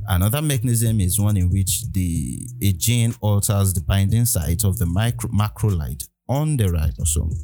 Another 0.08 0.42
mechanism 0.42 1.00
is 1.00 1.20
one 1.20 1.36
in 1.36 1.50
which 1.50 1.90
the 1.92 2.48
a 2.62 2.72
gene 2.72 3.14
alters 3.20 3.74
the 3.74 3.80
binding 3.82 4.24
site 4.24 4.64
of 4.64 4.78
the 4.78 4.86
micro, 4.86 5.30
macrolide 5.30 6.06
on 6.28 6.56
the 6.56 6.64
ribosome. 6.64 7.34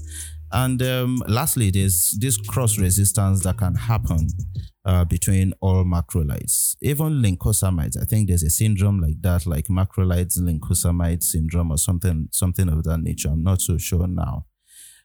And 0.52 0.82
um, 0.82 1.22
lastly, 1.28 1.70
there's 1.70 2.16
this 2.18 2.36
cross 2.36 2.78
resistance 2.78 3.42
that 3.44 3.58
can 3.58 3.74
happen 3.74 4.28
uh, 4.84 5.04
between 5.04 5.52
all 5.60 5.84
macrolides. 5.84 6.76
Even 6.80 7.22
lincosamides, 7.22 8.00
I 8.00 8.04
think 8.04 8.28
there's 8.28 8.42
a 8.42 8.50
syndrome 8.50 9.00
like 9.00 9.20
that, 9.22 9.46
like 9.46 9.66
macrolides 9.66 10.38
lincosamide 10.38 11.22
syndrome 11.22 11.70
or 11.70 11.78
something, 11.78 12.28
something 12.32 12.68
of 12.68 12.84
that 12.84 12.98
nature. 12.98 13.28
I'm 13.28 13.44
not 13.44 13.60
so 13.60 13.78
sure 13.78 14.06
now. 14.06 14.46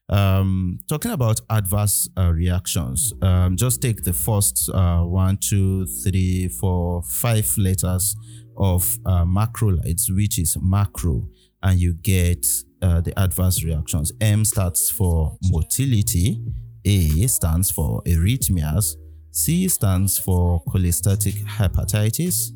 Um, 0.07 0.79
talking 0.87 1.11
about 1.11 1.41
adverse 1.49 2.07
uh, 2.17 2.31
reactions, 2.31 3.11
um, 3.21 3.57
just 3.57 3.81
take 3.81 4.03
the 4.03 4.13
first 4.13 4.69
uh, 4.71 5.01
one, 5.01 5.37
two, 5.41 5.87
three, 5.87 6.47
four, 6.47 7.01
five 7.03 7.51
letters 7.57 8.15
of 8.55 8.97
uh, 9.05 9.25
macrolides, 9.25 10.03
which 10.15 10.37
is 10.37 10.57
macro, 10.61 11.27
and 11.63 11.79
you 11.79 11.95
get 11.95 12.45
uh, 12.83 13.01
the 13.01 13.17
adverse 13.19 13.63
reactions. 13.63 14.11
M 14.21 14.45
starts 14.45 14.91
for 14.91 15.37
motility, 15.49 16.39
A 16.85 17.25
stands 17.25 17.71
for 17.71 18.03
arrhythmias, 18.03 18.95
C 19.35 19.67
stands 19.67 20.17
for 20.17 20.63
cholestatic 20.63 21.35
hepatitis, 21.45 22.51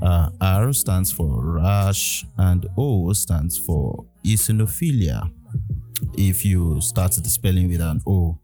uh, 0.00 0.30
R 0.40 0.72
stands 0.72 1.12
for 1.12 1.28
rash, 1.60 2.24
and 2.38 2.66
O 2.78 3.12
stands 3.12 3.58
for 3.58 4.06
eosinophilia 4.24 5.30
if 6.14 6.44
you 6.44 6.80
start 6.80 7.12
the 7.12 7.28
spelling 7.28 7.68
with 7.68 7.80
an 7.80 8.00
O. 8.06 8.38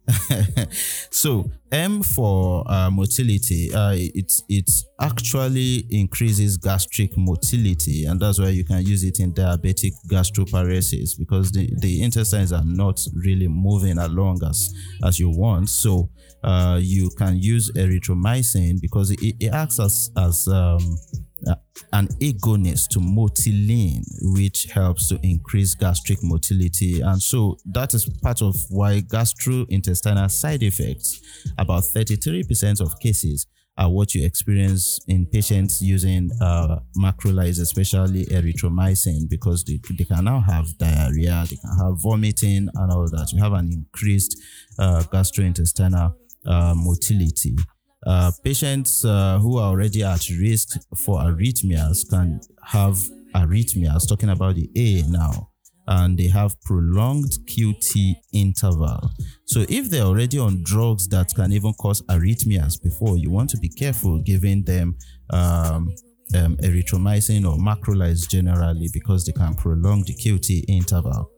so 1.10 1.50
M 1.70 2.02
for 2.02 2.64
uh, 2.70 2.90
motility, 2.90 3.72
uh, 3.74 3.92
it 3.94 4.32
it 4.48 4.70
actually 5.00 5.86
increases 5.90 6.56
gastric 6.56 7.16
motility, 7.16 8.04
and 8.06 8.20
that's 8.20 8.38
why 8.38 8.48
you 8.48 8.64
can 8.64 8.84
use 8.84 9.04
it 9.04 9.20
in 9.20 9.32
diabetic 9.32 9.92
gastroparesis 10.10 11.18
because 11.18 11.52
the, 11.52 11.70
the 11.78 12.02
intestines 12.02 12.52
are 12.52 12.64
not 12.64 13.00
really 13.14 13.48
moving 13.48 13.98
along 13.98 14.40
as 14.48 14.72
as 15.04 15.18
you 15.18 15.28
want. 15.30 15.68
So 15.68 16.10
uh, 16.42 16.78
you 16.80 17.10
can 17.18 17.36
use 17.36 17.70
erythromycin 17.72 18.80
because 18.80 19.10
it, 19.10 19.20
it 19.40 19.52
acts 19.52 19.78
as 19.80 20.10
as 20.16 20.48
um, 20.48 20.98
uh, 21.46 21.54
an 21.92 22.08
agonist 22.20 22.88
to 22.88 22.98
motilin, 22.98 24.02
which 24.34 24.64
helps 24.66 25.08
to 25.08 25.18
increase 25.22 25.74
gastric 25.74 26.18
motility. 26.22 27.00
And 27.00 27.22
so 27.22 27.58
that 27.66 27.94
is 27.94 28.08
part 28.22 28.42
of 28.42 28.56
why 28.68 29.00
gastrointestinal 29.00 30.30
side 30.30 30.62
effects, 30.62 31.20
about 31.58 31.84
33% 31.84 32.80
of 32.80 32.98
cases, 33.00 33.46
are 33.78 33.88
what 33.88 34.12
you 34.12 34.24
experience 34.24 34.98
in 35.06 35.24
patients 35.24 35.80
using 35.80 36.30
uh, 36.40 36.80
macrolides, 36.98 37.60
especially 37.60 38.24
erythromycin, 38.26 39.28
because 39.30 39.62
they, 39.62 39.80
they 39.96 40.04
can 40.04 40.24
now 40.24 40.40
have 40.40 40.76
diarrhea, 40.78 41.44
they 41.48 41.56
can 41.56 41.78
have 41.78 41.94
vomiting, 42.02 42.68
and 42.74 42.92
all 42.92 43.08
that. 43.08 43.30
You 43.32 43.40
have 43.40 43.52
an 43.52 43.70
increased 43.72 44.36
uh, 44.80 45.04
gastrointestinal 45.04 46.12
uh, 46.44 46.74
motility. 46.76 47.56
Uh, 48.06 48.30
patients 48.44 49.04
uh, 49.04 49.38
who 49.40 49.58
are 49.58 49.70
already 49.70 50.02
at 50.02 50.28
risk 50.30 50.78
for 50.96 51.18
arrhythmias 51.20 52.08
can 52.08 52.40
have 52.64 52.96
arrhythmias, 53.34 54.08
talking 54.08 54.30
about 54.30 54.54
the 54.54 54.70
A 54.76 55.02
now, 55.10 55.50
and 55.86 56.18
they 56.18 56.28
have 56.28 56.60
prolonged 56.62 57.32
QT 57.46 58.14
interval. 58.32 59.10
So, 59.46 59.64
if 59.68 59.90
they're 59.90 60.04
already 60.04 60.38
on 60.38 60.62
drugs 60.62 61.08
that 61.08 61.34
can 61.34 61.52
even 61.52 61.72
cause 61.74 62.02
arrhythmias 62.02 62.82
before, 62.82 63.16
you 63.16 63.30
want 63.30 63.50
to 63.50 63.58
be 63.58 63.68
careful 63.68 64.20
giving 64.20 64.62
them 64.64 64.96
um, 65.30 65.92
um, 66.34 66.56
erythromycin 66.58 67.44
or 67.46 67.56
macrolides 67.58 68.28
generally 68.28 68.88
because 68.92 69.24
they 69.24 69.32
can 69.32 69.54
prolong 69.54 70.04
the 70.04 70.14
QT 70.14 70.64
interval. 70.68 71.30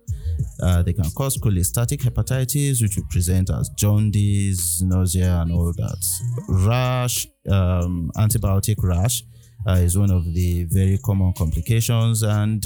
Uh, 0.62 0.82
they 0.82 0.92
can 0.92 1.10
cause 1.16 1.36
cholestatic 1.38 2.02
hepatitis, 2.02 2.82
which 2.82 2.96
will 2.96 3.06
present 3.10 3.50
as 3.50 3.68
jaundice, 3.70 4.82
nausea, 4.82 5.40
and 5.42 5.52
all 5.52 5.72
that. 5.72 6.04
Rash, 6.48 7.26
um, 7.50 8.10
antibiotic 8.16 8.76
rash, 8.82 9.22
uh, 9.68 9.72
is 9.72 9.96
one 9.96 10.10
of 10.10 10.24
the 10.34 10.64
very 10.64 10.98
common 10.98 11.32
complications, 11.36 12.22
and 12.22 12.64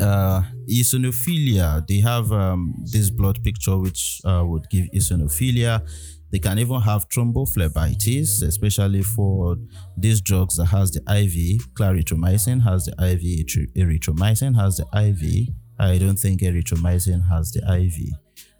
uh, 0.00 0.42
eosinophilia. 0.68 1.86
They 1.86 2.00
have 2.00 2.32
um, 2.32 2.74
this 2.84 3.10
blood 3.10 3.42
picture 3.42 3.76
which 3.76 4.20
uh, 4.24 4.44
would 4.46 4.68
give 4.70 4.86
eosinophilia. 4.94 5.86
They 6.30 6.38
can 6.38 6.58
even 6.58 6.80
have 6.82 7.08
thrombophlebitis, 7.08 8.42
especially 8.42 9.02
for 9.02 9.56
these 9.96 10.20
drugs 10.20 10.56
that 10.56 10.66
has 10.66 10.90
the 10.90 11.00
IV. 11.00 11.72
Clarithromycin 11.72 12.62
has 12.64 12.84
the 12.84 12.92
IV, 12.92 13.72
erythromycin 13.74 14.54
has 14.56 14.76
the 14.76 14.86
IV. 14.94 15.48
I 15.78 15.98
don't 15.98 16.18
think 16.18 16.40
erythromycin 16.40 17.28
has 17.28 17.52
the 17.52 17.60
IV. 17.60 18.12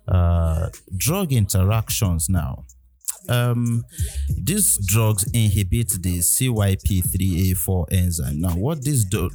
Uh, 0.07 0.69
drug 0.97 1.33
interactions 1.33 2.29
now. 2.29 2.65
Um, 3.29 3.85
these 4.43 4.79
drugs 4.87 5.25
inhibit 5.35 5.91
the 6.01 6.19
CYP3A4 6.19 7.93
enzyme. 7.93 8.41
Now, 8.41 8.57
what 8.57 8.83
this 8.83 9.05
do- 9.05 9.31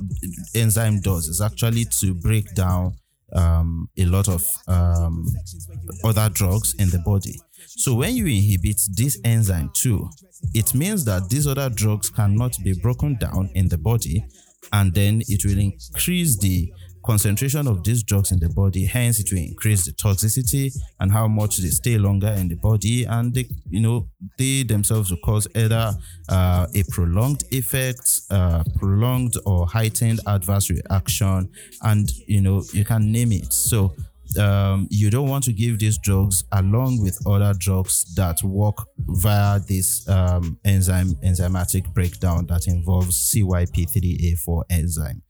enzyme 0.55 1.01
does 1.01 1.27
is 1.27 1.41
actually 1.41 1.85
to 1.99 2.15
break 2.15 2.55
down 2.55 2.95
um, 3.33 3.89
a 3.97 4.05
lot 4.05 4.29
of 4.29 4.45
um, 4.67 5.25
other 6.03 6.29
drugs 6.29 6.73
in 6.79 6.89
the 6.89 6.99
body. 6.99 7.39
So, 7.67 7.95
when 7.95 8.15
you 8.15 8.25
inhibit 8.25 8.81
this 8.95 9.19
enzyme 9.23 9.71
too, 9.73 10.09
it 10.53 10.73
means 10.73 11.05
that 11.05 11.29
these 11.29 11.47
other 11.47 11.69
drugs 11.69 12.09
cannot 12.09 12.57
be 12.63 12.73
broken 12.73 13.15
down 13.17 13.49
in 13.53 13.67
the 13.69 13.77
body, 13.77 14.25
and 14.71 14.93
then 14.93 15.21
it 15.27 15.45
will 15.45 15.59
increase 15.59 16.37
the 16.37 16.71
concentration 17.03 17.67
of 17.67 17.83
these 17.83 18.03
drugs 18.03 18.31
in 18.31 18.39
the 18.39 18.49
body. 18.49 18.85
Hence, 18.85 19.19
it 19.19 19.31
will 19.31 19.39
increase 19.39 19.85
the 19.85 19.91
toxicity 19.91 20.75
and 20.99 21.11
how 21.11 21.27
much 21.27 21.57
they 21.57 21.69
stay 21.69 21.97
longer 21.97 22.29
in 22.29 22.47
the 22.47 22.55
body, 22.55 23.03
and 23.05 23.33
they, 23.33 23.45
you 23.69 23.81
know, 23.81 24.07
they 24.37 24.63
themselves 24.63 25.11
will 25.11 25.19
cause 25.19 25.47
either 25.55 25.93
uh, 26.29 26.67
a 26.73 26.83
prolonged 26.89 27.43
effect, 27.51 28.21
uh, 28.29 28.63
prolonged 28.75 29.33
or 29.45 29.67
heightened 29.67 30.19
adverse 30.27 30.69
reaction, 30.69 31.49
and 31.81 32.11
you 32.27 32.41
know, 32.41 32.63
you 32.73 32.85
can 32.85 33.11
name 33.11 33.31
it. 33.31 33.51
So. 33.53 33.93
Um, 34.39 34.87
you 34.89 35.11
don't 35.11 35.29
want 35.29 35.43
to 35.43 35.53
give 35.53 35.77
these 35.77 35.99
drugs 35.99 36.43
along 36.51 37.03
with 37.03 37.19
other 37.27 37.53
drugs 37.55 38.03
that 38.15 38.41
work 38.41 38.77
via 38.97 39.59
this 39.59 40.09
um, 40.09 40.57
enzyme 40.65 41.13
enzymatic 41.23 41.93
breakdown 41.93 42.47
that 42.47 42.65
involves 42.65 43.31
CYP3A4 43.31 44.63
enzyme. 44.71 45.21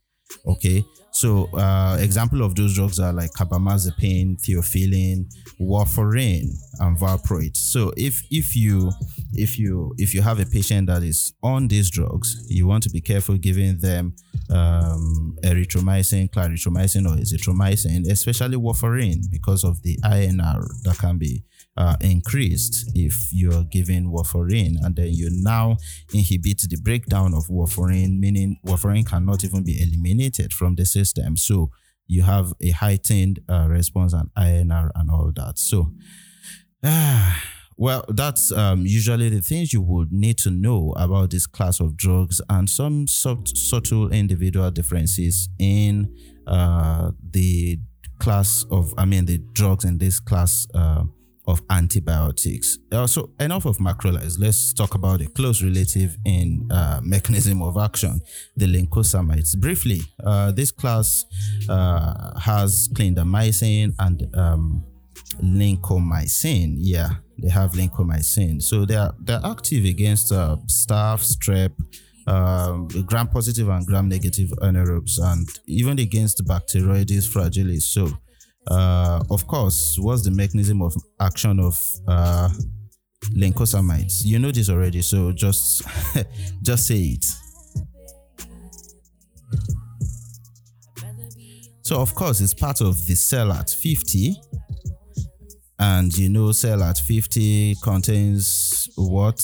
Okay, 0.46 0.84
so 1.10 1.48
uh, 1.56 1.96
example 2.00 2.42
of 2.42 2.54
those 2.54 2.74
drugs 2.74 2.98
are 2.98 3.12
like 3.12 3.30
carbamazepine, 3.30 4.36
theophylline, 4.42 5.26
warfarin, 5.60 6.48
and 6.80 6.98
valproate. 6.98 7.56
So 7.56 7.92
if 7.96 8.20
if 8.30 8.56
you 8.56 8.90
if 9.32 9.58
you 9.58 9.94
if 9.96 10.12
you 10.12 10.22
have 10.22 10.40
a 10.40 10.46
patient 10.46 10.88
that 10.88 11.02
is 11.02 11.32
on 11.42 11.68
these 11.68 11.88
drugs, 11.88 12.44
you 12.48 12.66
want 12.66 12.82
to 12.82 12.90
be 12.90 13.00
careful 13.00 13.36
giving 13.36 13.78
them 13.78 14.14
um, 14.50 15.36
erythromycin, 15.44 16.30
clarithromycin, 16.30 17.06
or 17.06 17.16
azithromycin, 17.16 18.10
especially 18.10 18.56
warfarin, 18.56 19.30
because 19.30 19.64
of 19.64 19.82
the 19.82 19.96
INR 20.04 20.66
that 20.82 20.98
can 20.98 21.16
be 21.16 21.44
uh, 21.76 21.96
increased 22.00 22.90
if 22.94 23.28
you're 23.32 23.64
giving 23.64 24.04
warfarin, 24.12 24.76
and 24.82 24.96
then 24.96 25.08
you 25.12 25.28
now 25.30 25.76
inhibit 26.12 26.62
the 26.68 26.76
breakdown 26.76 27.34
of 27.34 27.46
warfarin, 27.46 28.18
meaning 28.18 28.58
warfarin 28.66 29.06
cannot 29.06 29.44
even 29.44 29.64
be 29.64 29.80
eliminated 29.82 30.52
from 30.52 30.74
the 30.76 30.84
system. 30.84 31.36
So 31.36 31.70
you 32.06 32.22
have 32.22 32.52
a 32.60 32.70
heightened 32.70 33.40
uh, 33.48 33.66
response 33.68 34.12
and 34.12 34.30
INR 34.34 34.90
and 34.94 35.10
all 35.10 35.32
that. 35.34 35.58
So, 35.58 35.92
ah. 36.84 37.42
Well, 37.76 38.04
that's 38.08 38.52
um, 38.52 38.86
usually 38.86 39.28
the 39.30 39.40
things 39.40 39.72
you 39.72 39.82
would 39.82 40.12
need 40.12 40.38
to 40.38 40.50
know 40.50 40.94
about 40.96 41.30
this 41.30 41.44
class 41.44 41.80
of 41.80 41.96
drugs 41.96 42.40
and 42.48 42.70
some 42.70 43.08
sub- 43.08 43.48
subtle 43.48 44.12
individual 44.12 44.70
differences 44.70 45.48
in 45.58 46.14
uh, 46.46 47.10
the 47.32 47.80
class 48.20 48.64
of, 48.70 48.94
I 48.96 49.06
mean, 49.06 49.26
the 49.26 49.38
drugs 49.38 49.84
in 49.84 49.98
this 49.98 50.20
class 50.20 50.68
uh, 50.72 51.04
of 51.46 51.62
antibiotics. 51.70 52.78
Uh, 52.90 53.06
so, 53.06 53.30
enough 53.38 53.66
of 53.66 53.78
macrolides. 53.78 54.38
Let's 54.38 54.72
talk 54.72 54.94
about 54.94 55.20
a 55.20 55.26
close 55.26 55.62
relative 55.62 56.16
in 56.24 56.68
uh, 56.70 57.00
mechanism 57.02 57.62
of 57.62 57.76
action, 57.76 58.20
the 58.56 58.66
lincosamides. 58.66 59.58
Briefly, 59.58 60.00
uh, 60.24 60.52
this 60.52 60.70
class 60.70 61.24
uh, 61.68 62.38
has 62.40 62.88
clindamycin 62.94 63.94
and 63.98 64.36
um, 64.36 64.84
lincomycin. 65.42 66.76
Yeah, 66.78 67.10
they 67.38 67.50
have 67.50 67.72
lincomycin. 67.72 68.62
So 68.62 68.84
they 68.84 68.96
are 68.96 69.14
they're 69.20 69.40
active 69.44 69.84
against 69.84 70.32
uh, 70.32 70.56
staph, 70.66 71.20
strep, 71.20 71.72
um, 72.26 72.88
gram 73.06 73.28
positive 73.28 73.68
and 73.68 73.86
gram 73.86 74.08
negative 74.08 74.50
anaerobes, 74.62 75.18
and 75.20 75.48
even 75.66 75.98
against 75.98 76.44
Bacteroides 76.46 77.28
fragilis. 77.28 77.82
So, 77.82 78.08
uh, 78.70 79.22
of 79.30 79.46
course, 79.46 79.96
what's 79.98 80.22
the 80.22 80.30
mechanism 80.30 80.82
of 80.82 80.94
action 81.20 81.60
of 81.60 81.80
uh, 82.08 82.48
lincosamides? 83.36 84.24
You 84.24 84.38
know 84.38 84.50
this 84.50 84.68
already, 84.70 85.02
so 85.02 85.32
just 85.32 85.82
just 86.62 86.86
say 86.86 87.16
it. 87.16 87.24
So, 91.82 92.00
of 92.00 92.14
course, 92.14 92.40
it's 92.40 92.54
part 92.54 92.80
of 92.80 93.06
the 93.06 93.14
cell 93.14 93.52
at 93.52 93.68
50 93.68 94.34
and 95.78 96.16
you 96.16 96.28
know 96.28 96.52
cell 96.52 96.82
at 96.82 96.98
50 96.98 97.76
contains 97.82 98.88
what? 98.96 99.36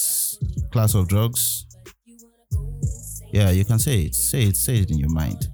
Class 0.73 0.95
of 0.95 1.09
drugs? 1.09 1.67
Yeah 3.33 3.51
you 3.51 3.65
can 3.65 3.79
say 3.79 4.03
it. 4.03 4.15
Say 4.15 4.45
it 4.45 4.57
say 4.57 4.79
it 4.79 4.91
in 4.91 4.99
your 4.99 5.11
mind. 5.11 5.49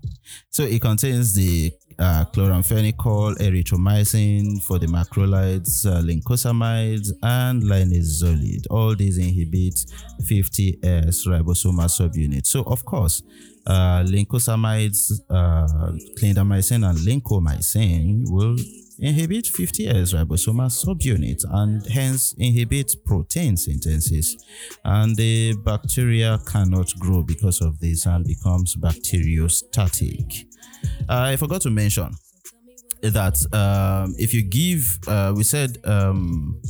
So 0.51 0.63
it 0.63 0.81
contains 0.81 1.35
the 1.35 1.73
uh, 1.99 2.25
chloramphenicol, 2.33 3.37
erythromycin 3.39 4.63
for 4.63 4.79
the 4.79 4.87
macrolides, 4.87 5.87
uh, 5.87 6.03
lincosamides, 6.03 7.11
and 7.23 7.63
linezolid. 7.63 8.67
All 8.71 8.95
these 8.95 9.19
inhibit 9.19 9.85
50S 10.23 11.27
ribosomal 11.27 11.89
subunit. 11.89 12.47
So, 12.47 12.63
of 12.65 12.85
course, 12.85 13.23
uh, 13.67 14.05
lincosamides, 14.05 15.13
uh, 15.29 15.93
clindamycin, 16.19 16.89
and 16.89 16.99
lincomycin 16.99 18.23
will 18.31 18.57
inhibit 18.99 19.45
50S 19.45 20.15
ribosomal 20.15 20.71
subunit 20.71 21.45
and 21.51 21.87
hence 21.87 22.35
inhibit 22.39 22.95
protein 23.05 23.57
synthesis. 23.57 24.37
And 24.85 25.17
the 25.17 25.55
bacteria 25.65 26.39
cannot 26.47 26.93
grow 26.99 27.23
because 27.23 27.61
of 27.61 27.79
this 27.81 28.07
and 28.07 28.25
becomes 28.25 28.77
bacteriostatic. 28.77 30.47
Uh, 31.09 31.33
I 31.33 31.37
forgot 31.37 31.61
to 31.63 31.71
mention 31.71 32.11
that 33.03 33.37
um, 33.53 34.15
if 34.19 34.33
you 34.33 34.43
give, 34.43 34.99
uh, 35.07 35.33
we 35.37 35.43
said 35.43 35.79
um, 35.85 36.61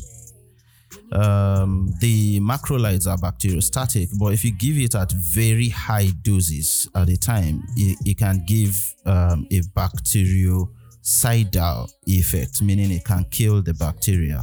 um, 1.12 1.90
the 2.00 2.40
macrolides 2.40 3.06
are 3.06 3.18
bacteriostatic, 3.18 4.08
but 4.18 4.32
if 4.32 4.44
you 4.44 4.52
give 4.52 4.76
it 4.78 4.94
at 4.94 5.12
very 5.12 5.68
high 5.68 6.08
doses 6.22 6.88
at 6.94 7.08
a 7.08 7.16
time, 7.16 7.62
it, 7.76 7.98
it 8.04 8.18
can 8.18 8.44
give 8.46 8.76
um, 9.04 9.46
a 9.50 9.60
bacterio 9.76 10.68
suicidal 11.06 11.88
effect, 12.06 12.62
meaning 12.62 12.90
it 12.90 13.04
can 13.04 13.24
kill 13.30 13.62
the 13.62 13.74
bacteria. 13.74 14.42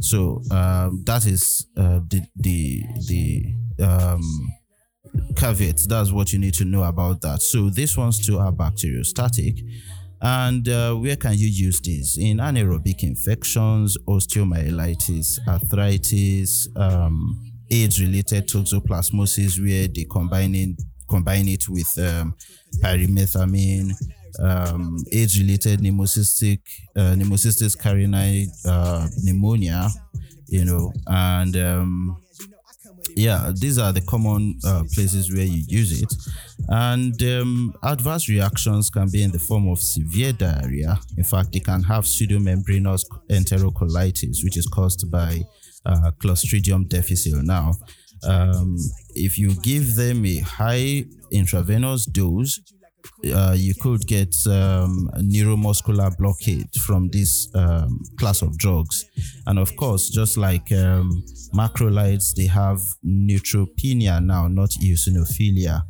So 0.00 0.42
um, 0.50 1.02
that 1.06 1.24
is 1.26 1.66
uh, 1.76 2.00
the 2.08 2.22
the 2.36 2.82
the 3.06 3.54
um, 3.82 4.52
caveat. 5.36 5.86
That's 5.88 6.10
what 6.10 6.32
you 6.32 6.38
need 6.38 6.54
to 6.54 6.64
know 6.64 6.82
about 6.82 7.20
that. 7.22 7.42
So 7.42 7.70
these 7.70 7.96
ones 7.96 8.24
too 8.24 8.38
are 8.38 8.52
bacteriostatic. 8.52 9.60
And 10.22 10.68
uh, 10.68 10.94
where 10.94 11.16
can 11.16 11.32
you 11.32 11.48
use 11.48 11.80
this? 11.80 12.18
In 12.18 12.38
anaerobic 12.38 13.02
infections, 13.02 13.96
osteomyelitis, 14.06 15.38
arthritis, 15.48 16.68
um, 16.76 17.40
AIDS-related 17.70 18.48
toxoplasmosis, 18.48 19.58
where 19.64 19.88
they 19.88 20.04
combine 20.04 20.76
combine 21.08 21.48
it 21.48 21.68
with 21.68 21.98
um, 21.98 22.34
pyrimethamine, 22.82 23.92
um, 24.38 24.96
AIDS-related 25.12 25.80
pneumocystic 25.80 26.60
uh, 26.96 27.14
pneumocystis 27.14 27.76
carinii 27.76 28.46
uh, 28.66 29.08
pneumonia, 29.22 29.88
you 30.48 30.64
know, 30.64 30.92
and 31.06 31.56
um, 31.56 32.16
yeah, 33.16 33.52
these 33.54 33.78
are 33.78 33.92
the 33.92 34.00
common 34.00 34.58
uh, 34.64 34.84
places 34.94 35.32
where 35.32 35.44
you 35.44 35.64
use 35.66 36.02
it. 36.02 36.12
And 36.68 37.20
um, 37.22 37.74
adverse 37.82 38.28
reactions 38.28 38.90
can 38.90 39.08
be 39.10 39.22
in 39.22 39.30
the 39.30 39.38
form 39.38 39.68
of 39.68 39.78
severe 39.78 40.32
diarrhea. 40.32 40.98
In 41.16 41.24
fact, 41.24 41.52
they 41.52 41.60
can 41.60 41.82
have 41.82 42.04
pseudomembranous 42.04 43.04
enterocolitis, 43.28 44.44
which 44.44 44.56
is 44.56 44.66
caused 44.66 45.10
by 45.10 45.42
uh, 45.86 46.12
Clostridium 46.18 46.88
difficile. 46.88 47.42
Now, 47.42 47.72
um, 48.22 48.76
if 49.14 49.38
you 49.38 49.54
give 49.62 49.96
them 49.96 50.24
a 50.26 50.38
high 50.38 51.06
intravenous 51.30 52.06
dose, 52.06 52.60
uh, 53.34 53.54
you 53.56 53.74
could 53.74 54.06
get 54.06 54.34
um, 54.46 55.10
neuromuscular 55.16 56.16
blockade 56.16 56.68
from 56.86 57.08
this 57.08 57.48
um, 57.54 58.00
class 58.18 58.42
of 58.42 58.56
drugs. 58.58 59.04
And 59.46 59.58
of 59.58 59.76
course, 59.76 60.10
just 60.10 60.36
like 60.36 60.70
um, 60.72 61.22
macrolides, 61.54 62.34
they 62.34 62.46
have 62.46 62.80
neutropenia 63.04 64.24
now, 64.24 64.48
not 64.48 64.70
eosinophilia. 64.70 65.82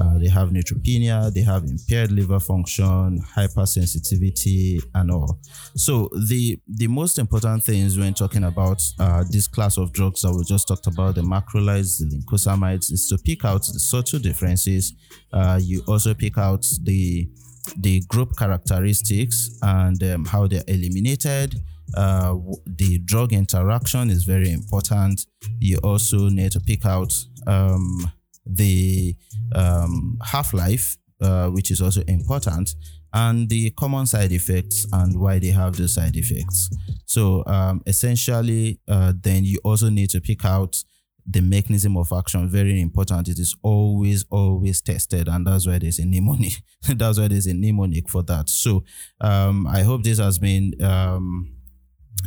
Uh, 0.00 0.18
they 0.18 0.28
have 0.28 0.50
neutropenia, 0.50 1.32
they 1.32 1.40
have 1.40 1.64
impaired 1.64 2.12
liver 2.12 2.40
function, 2.40 3.20
hypersensitivity, 3.36 4.80
and 4.94 5.10
all. 5.10 5.38
So 5.74 6.08
the 6.12 6.58
the 6.68 6.86
most 6.86 7.18
important 7.18 7.64
things 7.64 7.98
when 7.98 8.14
talking 8.14 8.44
about 8.44 8.82
uh, 8.98 9.24
this 9.30 9.48
class 9.48 9.76
of 9.78 9.92
drugs 9.92 10.22
that 10.22 10.32
we 10.32 10.44
just 10.44 10.68
talked 10.68 10.86
about, 10.86 11.14
the 11.16 11.22
macrolides, 11.22 11.98
the 11.98 12.16
lincosamides, 12.16 12.92
is 12.92 13.08
to 13.08 13.18
pick 13.18 13.44
out 13.44 13.62
the 13.62 13.78
subtle 13.78 14.18
differences. 14.18 14.94
Uh, 15.32 15.58
you 15.62 15.82
also 15.86 16.14
pick 16.14 16.38
out 16.38 16.64
the 16.82 17.28
the 17.76 18.00
group 18.08 18.36
characteristics 18.36 19.58
and 19.62 20.02
um, 20.02 20.24
how 20.24 20.46
they're 20.46 20.64
eliminated. 20.68 21.54
Uh, 21.96 22.36
the 22.66 22.98
drug 23.04 23.32
interaction 23.32 24.10
is 24.10 24.24
very 24.24 24.52
important. 24.52 25.26
You 25.58 25.78
also 25.78 26.28
need 26.28 26.52
to 26.52 26.60
pick 26.60 26.84
out 26.84 27.12
um, 27.46 28.12
the 28.48 29.14
um, 29.54 30.18
half 30.24 30.52
life, 30.54 30.96
uh, 31.20 31.48
which 31.48 31.70
is 31.70 31.82
also 31.82 32.02
important, 32.08 32.74
and 33.12 33.48
the 33.48 33.70
common 33.70 34.06
side 34.06 34.32
effects 34.32 34.86
and 34.92 35.18
why 35.18 35.38
they 35.38 35.48
have 35.48 35.76
those 35.76 35.94
side 35.94 36.16
effects. 36.16 36.70
So, 37.06 37.44
um, 37.46 37.82
essentially, 37.86 38.80
uh, 38.86 39.12
then 39.18 39.44
you 39.44 39.58
also 39.64 39.88
need 39.88 40.10
to 40.10 40.20
pick 40.20 40.44
out 40.44 40.82
the 41.30 41.40
mechanism 41.40 41.96
of 41.96 42.10
action. 42.12 42.48
Very 42.48 42.80
important. 42.80 43.28
It 43.28 43.38
is 43.38 43.54
always, 43.62 44.24
always 44.30 44.80
tested, 44.80 45.28
and 45.28 45.46
that's 45.46 45.66
why 45.66 45.78
there's 45.78 45.98
a 45.98 46.06
mnemonic. 46.06 46.54
that's 46.96 47.18
why 47.18 47.28
there's 47.28 47.46
a 47.46 47.54
mnemonic 47.54 48.08
for 48.08 48.22
that. 48.24 48.48
So, 48.48 48.84
um, 49.20 49.66
I 49.66 49.82
hope 49.82 50.02
this 50.02 50.18
has 50.18 50.38
been 50.38 50.74
um, 50.82 51.52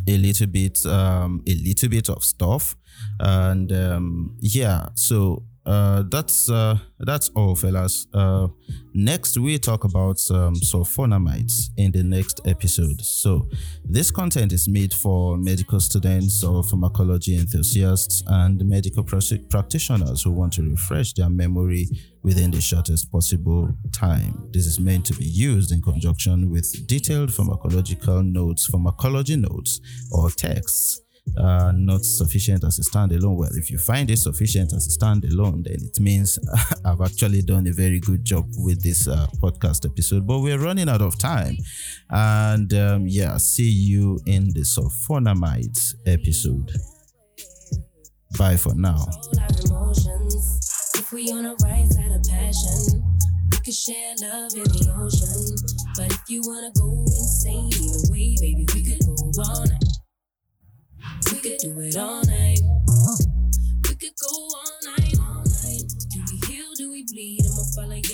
a 0.08 0.16
little 0.16 0.46
bit, 0.46 0.84
um, 0.86 1.42
a 1.46 1.54
little 1.54 1.88
bit 1.88 2.08
of 2.08 2.24
stuff, 2.24 2.76
and 3.20 3.72
um, 3.72 4.36
yeah. 4.40 4.88
So 4.94 5.44
uh, 5.64 6.02
that's 6.08 6.50
uh, 6.50 6.76
that's 6.98 7.28
all, 7.30 7.54
fellas. 7.54 8.08
Uh, 8.12 8.48
next, 8.94 9.38
we 9.38 9.58
talk 9.58 9.84
about 9.84 10.20
um, 10.30 10.54
sulfonamides 10.54 11.70
in 11.76 11.92
the 11.92 12.02
next 12.02 12.40
episode. 12.44 13.00
So, 13.00 13.48
this 13.84 14.10
content 14.10 14.52
is 14.52 14.68
made 14.68 14.92
for 14.92 15.36
medical 15.36 15.78
students 15.78 16.42
or 16.42 16.64
pharmacology 16.64 17.36
enthusiasts 17.36 18.24
and 18.26 18.64
medical 18.64 19.04
practitioners 19.04 20.22
who 20.22 20.32
want 20.32 20.54
to 20.54 20.68
refresh 20.68 21.12
their 21.12 21.30
memory 21.30 21.86
within 22.24 22.50
the 22.50 22.60
shortest 22.60 23.12
possible 23.12 23.68
time. 23.92 24.48
This 24.52 24.66
is 24.66 24.80
meant 24.80 25.06
to 25.06 25.14
be 25.14 25.24
used 25.24 25.70
in 25.70 25.80
conjunction 25.80 26.50
with 26.50 26.88
detailed 26.88 27.30
pharmacological 27.30 28.24
notes, 28.24 28.66
pharmacology 28.66 29.36
notes, 29.36 29.80
or 30.10 30.28
texts 30.30 31.01
uh, 31.36 31.72
not 31.74 32.04
sufficient 32.04 32.64
as 32.64 32.78
a 32.78 32.82
standalone. 32.82 33.36
Well, 33.36 33.50
if 33.54 33.70
you 33.70 33.78
find 33.78 34.10
it 34.10 34.18
sufficient 34.18 34.72
as 34.72 34.86
a 34.86 34.98
standalone, 34.98 35.64
then 35.64 35.78
it 35.80 35.98
means 36.00 36.38
I've 36.84 37.00
actually 37.00 37.42
done 37.42 37.66
a 37.66 37.72
very 37.72 38.00
good 38.00 38.24
job 38.24 38.46
with 38.56 38.82
this 38.82 39.08
uh, 39.08 39.26
podcast 39.40 39.86
episode. 39.86 40.26
But 40.26 40.40
we're 40.40 40.58
running 40.58 40.88
out 40.88 41.02
of 41.02 41.18
time. 41.18 41.56
And 42.10 42.72
um, 42.74 43.06
yeah, 43.06 43.36
see 43.38 43.70
you 43.70 44.20
in 44.26 44.48
the 44.52 44.60
sulfonamides 44.60 45.94
episode. 46.06 46.72
Bye 48.38 48.56
for 48.56 48.74
now. 48.74 49.06
We 51.12 51.30
on 51.30 51.44
the 51.44 51.54
right 51.62 51.86
side 51.92 52.10
of 52.10 52.24
passion, 52.24 53.04
we 53.52 53.58
could 53.58 53.74
share 53.74 54.14
love 54.22 54.56
in 54.56 54.64
the 54.64 54.88
ocean. 54.96 55.60
But 55.94 56.10
if 56.10 56.30
you 56.30 56.40
wanna 56.40 56.72
go 56.72 57.04
insane 57.04 57.68
either 57.68 58.08
way, 58.08 58.34
baby, 58.40 58.64
we 58.72 58.80
could 58.80 59.04
go 59.04 59.12
all 59.44 59.66
night. 59.66 59.91
We 61.32 61.38
could 61.38 61.58
do 61.60 61.80
it 61.80 61.96
all 61.96 62.22
night. 62.24 62.60
We 63.88 63.94
could 63.94 64.12
go 64.20 64.28
all 64.28 64.72
night. 64.84 65.16
All 65.18 65.42
night. 65.42 65.82
Do 66.10 66.20
we 66.30 66.46
heal? 66.46 66.66
Do 66.76 66.90
we 66.90 67.06
bleed? 67.10 67.46
I'ma 67.46 67.64
follow 67.74 67.94
you. 67.94 68.11